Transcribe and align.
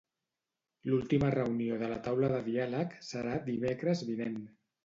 L'última 0.89 1.29
reunió 1.35 1.77
de 1.83 1.91
la 1.93 1.99
taula 2.09 2.31
de 2.33 2.41
diàleg 2.49 2.99
serà 3.11 3.39
dimecres 3.51 4.07
vinent. 4.13 4.43